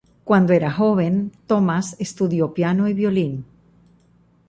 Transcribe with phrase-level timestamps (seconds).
[0.23, 3.45] Cuando era joven, Thomas estudió piano y violín.